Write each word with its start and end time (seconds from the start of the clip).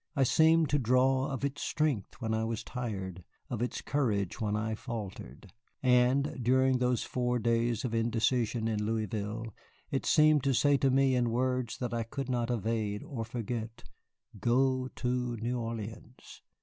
I 0.15 0.23
seemed 0.23 0.67
to 0.71 0.79
draw 0.79 1.29
of 1.29 1.45
its 1.45 1.61
strength 1.61 2.19
when 2.19 2.33
I 2.33 2.43
was 2.43 2.63
tired, 2.63 3.23
of 3.51 3.61
its 3.61 3.81
courage 3.81 4.41
when 4.41 4.55
I 4.55 4.73
faltered. 4.73 5.53
And, 5.83 6.39
during 6.43 6.79
those 6.79 7.03
four 7.03 7.37
days 7.37 7.85
of 7.85 7.93
indecision 7.93 8.67
in 8.67 8.83
Louisville, 8.83 9.53
it 9.91 10.07
seemed 10.07 10.43
to 10.45 10.55
say 10.55 10.75
to 10.77 10.89
me 10.89 11.13
in 11.13 11.29
words 11.29 11.77
that 11.77 11.93
I 11.93 12.01
could 12.01 12.29
not 12.31 12.49
evade 12.49 13.03
or 13.03 13.23
forget, 13.23 13.83
"Go 14.39 14.87
to 14.95 15.35
New 15.37 15.59
Orleans." 15.59 16.41